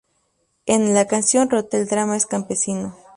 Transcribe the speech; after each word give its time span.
En 0.65 0.95
"La 0.95 1.05
Canción 1.05 1.51
Rota", 1.51 1.77
el 1.77 1.85
drama 1.87 2.17
es 2.17 2.25
campesino. 2.25 2.97